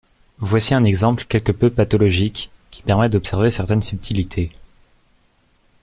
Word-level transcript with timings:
Voici 0.39 0.73
un 0.73 0.83
exemple 0.83 1.25
quelque 1.25 1.51
peu 1.51 1.69
pathologique, 1.69 2.49
qui 2.71 2.81
permet 2.81 3.07
d'observer 3.07 3.51
certaines 3.51 3.83
subtilités. 3.83 4.49